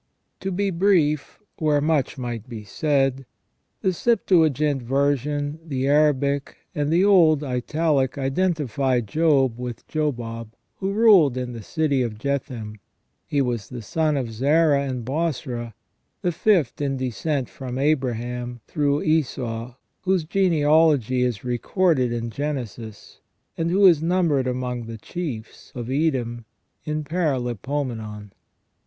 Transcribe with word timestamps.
To 0.39 0.49
be 0.51 0.71
brief, 0.71 1.39
where 1.59 1.79
much 1.79 2.17
might 2.17 2.49
be 2.49 2.63
said, 2.63 3.23
the 3.81 3.93
Septuagint 3.93 4.81
version, 4.81 5.59
the 5.63 5.87
Arabic, 5.87 6.57
and 6.73 6.91
the 6.91 7.05
old 7.05 7.43
Italic 7.43 8.17
identify 8.17 8.99
Job 9.01 9.59
with 9.59 9.85
Jobab, 9.87 10.53
who 10.77 10.91
ruled 10.91 11.37
in 11.37 11.53
the 11.53 11.61
city 11.61 12.01
of 12.01 12.17
Jethem. 12.17 12.77
He 13.27 13.43
was 13.43 13.69
the 13.69 13.83
son 13.83 14.17
'of 14.17 14.31
Zara 14.31 14.85
and 14.87 15.05
Bosra, 15.05 15.75
the 16.23 16.31
fifth 16.31 16.81
in 16.81 16.97
descent 16.97 17.47
from 17.47 17.77
Abraham, 17.77 18.59
through 18.65 19.03
Esau, 19.03 19.75
whose 20.01 20.23
genealogy 20.23 21.21
is 21.21 21.43
recorded 21.43 22.11
in 22.11 22.31
Genesis, 22.31 23.19
and 23.55 23.69
who 23.69 23.85
is 23.85 24.01
numbered 24.01 24.47
among 24.47 24.87
the 24.87 24.97
chiefs 24.97 25.71
of 25.75 25.91
Edom 25.91 26.45
in 26.85 27.03
Paralipomenon. 27.03 28.31